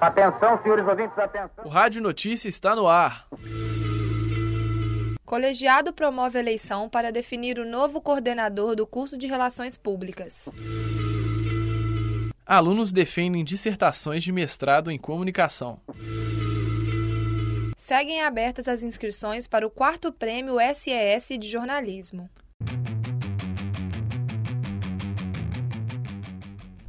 [0.00, 1.64] Atenção, senhores ouvintes, atenção.
[1.64, 3.26] O Rádio Notícia está no ar.
[5.24, 10.48] Colegiado promove eleição para definir o novo coordenador do curso de Relações Públicas.
[12.46, 15.80] Alunos defendem dissertações de mestrado em comunicação.
[17.76, 22.30] Seguem abertas as inscrições para o quarto prêmio SES de jornalismo.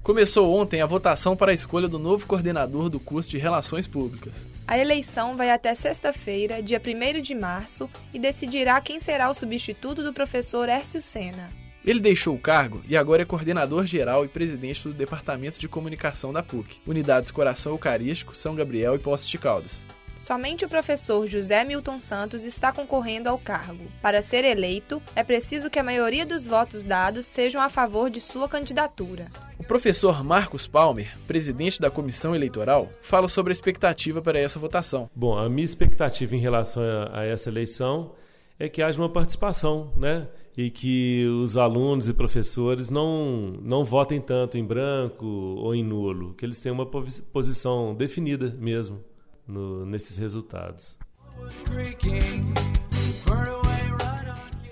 [0.08, 4.36] Começou ontem a votação para a escolha do novo coordenador do curso de Relações Públicas.
[4.66, 10.02] A eleição vai até sexta-feira, dia 1 de março, e decidirá quem será o substituto
[10.02, 11.50] do professor Hércio Sena.
[11.84, 16.32] Ele deixou o cargo e agora é coordenador geral e presidente do Departamento de Comunicação
[16.32, 19.84] da PUC, Unidades Coração Eucarístico, São Gabriel e Poços de Caldas.
[20.18, 23.86] Somente o professor José Milton Santos está concorrendo ao cargo.
[24.02, 28.20] Para ser eleito, é preciso que a maioria dos votos dados sejam a favor de
[28.20, 29.28] sua candidatura.
[29.60, 35.10] O professor Marcos Palmer, presidente da comissão eleitoral, fala sobre a expectativa para essa votação.
[35.16, 38.12] Bom, a minha expectativa em relação a, a essa eleição
[38.60, 40.28] é que haja uma participação, né?
[40.58, 46.34] E que os alunos e professores não, não votem tanto em branco ou em nulo,
[46.34, 49.04] que eles tenham uma posição definida mesmo
[49.48, 50.98] no, nesses resultados.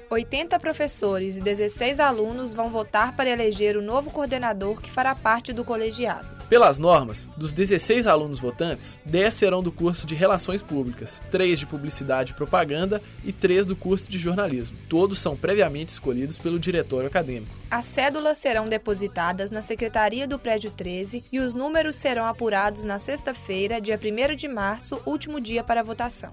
[0.09, 5.51] 80 professores e 16 alunos vão votar para eleger o novo coordenador que fará parte
[5.51, 6.34] do colegiado.
[6.47, 11.65] Pelas normas, dos 16 alunos votantes, 10 serão do curso de Relações Públicas, 3 de
[11.65, 14.77] Publicidade e Propaganda e 3 do curso de Jornalismo.
[14.87, 17.51] Todos são previamente escolhidos pelo diretório acadêmico.
[17.71, 22.99] As cédulas serão depositadas na Secretaria do Prédio 13 e os números serão apurados na
[22.99, 26.31] sexta-feira, dia 1 de março, último dia para votação.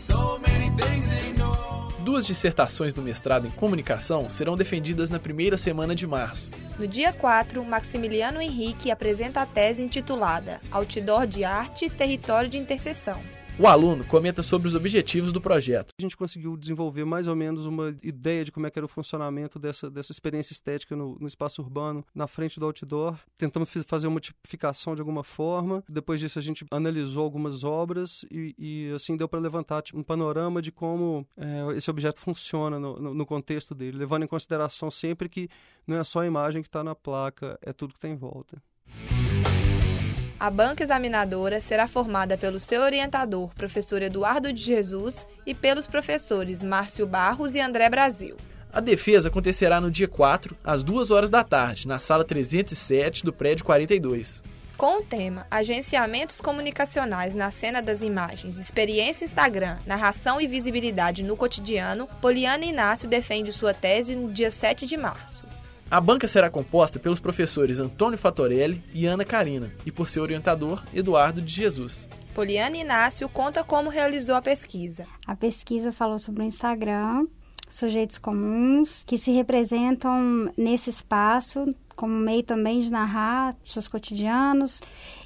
[0.00, 0.40] So
[2.00, 6.48] Duas dissertações do mestrado em comunicação serão defendidas na primeira semana de março.
[6.78, 13.35] No dia 4, Maximiliano Henrique apresenta a tese intitulada Outdoor de Arte, Território de Interseção.
[13.58, 15.88] O aluno comenta sobre os objetivos do projeto.
[15.98, 18.88] A gente conseguiu desenvolver mais ou menos uma ideia de como é que era o
[18.88, 23.18] funcionamento dessa, dessa experiência estética no, no espaço urbano, na frente do outdoor.
[23.38, 25.82] Tentamos fazer uma tipificação de alguma forma.
[25.88, 30.02] Depois disso, a gente analisou algumas obras e, e assim deu para levantar tipo, um
[30.02, 34.90] panorama de como é, esse objeto funciona no, no, no contexto dele, levando em consideração
[34.90, 35.48] sempre que
[35.86, 38.62] não é só a imagem que está na placa, é tudo que está em volta.
[40.38, 46.62] A banca examinadora será formada pelo seu orientador, professor Eduardo de Jesus, e pelos professores
[46.62, 48.36] Márcio Barros e André Brasil.
[48.70, 53.32] A defesa acontecerá no dia 4, às 2 horas da tarde, na sala 307 do
[53.32, 54.42] prédio 42.
[54.76, 61.34] Com o tema Agenciamentos Comunicacionais na Cena das Imagens, Experiência Instagram, Narração e Visibilidade no
[61.34, 65.45] Cotidiano, Poliana Inácio defende sua tese no dia 7 de março.
[65.88, 70.82] A banca será composta pelos professores Antônio Fatorelli e Ana Carina, e por seu orientador,
[70.92, 72.08] Eduardo de Jesus.
[72.34, 75.06] Poliana Inácio conta como realizou a pesquisa.
[75.24, 77.28] A pesquisa falou sobre o Instagram,
[77.70, 84.82] sujeitos comuns que se representam nesse espaço como meio também de narrar seus cotidianos.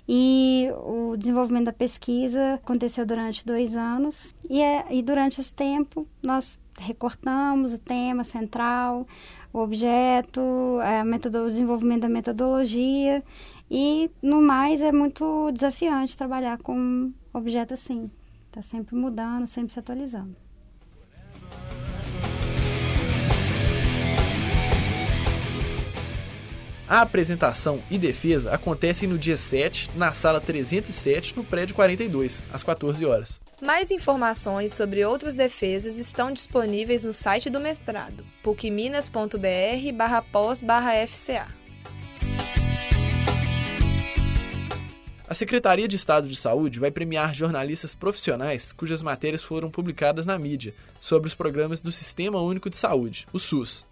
[0.09, 4.35] E o desenvolvimento da pesquisa aconteceu durante dois anos.
[4.49, 9.07] E, é, e durante esse tempo, nós recortamos o tema central,
[9.53, 10.41] o objeto,
[10.83, 13.23] a metodo, o desenvolvimento da metodologia
[13.71, 18.11] e no mais é muito desafiante trabalhar com objeto assim.
[18.47, 20.37] Está sempre mudando, sempre se atualizando.
[26.89, 32.65] A apresentação e defesa acontecem no dia 7, na sala 307, no prédio 42, às
[32.65, 33.41] 14 horas.
[33.63, 41.07] Mais informações sobre outras defesas estão disponíveis no site do mestrado, pucminas.br barra pós barra
[41.07, 41.47] FCA.
[45.29, 50.39] A Secretaria de Estado de Saúde vai premiar jornalistas profissionais cujas matérias foram publicadas na
[50.39, 53.87] mídia sobre os programas do Sistema Único de Saúde, o SUS,